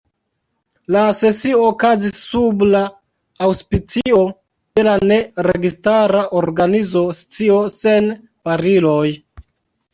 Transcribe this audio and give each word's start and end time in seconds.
La 0.93 1.01
sesio 1.17 1.59
okazis 1.71 2.21
sub 2.29 2.63
la 2.69 2.81
aŭspicio 3.49 4.23
de 4.81 4.87
la 4.89 4.97
Ne 5.13 5.21
Registara 5.51 6.27
Organizo 6.43 7.07
Scio 7.23 7.63
Sen 7.79 8.13
Bariloj. 8.51 9.09